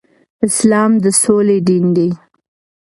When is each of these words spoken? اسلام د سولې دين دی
اسلام 0.47 0.91
د 1.03 1.05
سولې 1.21 1.57
دين 1.67 1.85
دی 1.95 2.09